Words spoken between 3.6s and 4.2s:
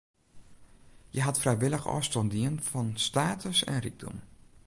en rykdom.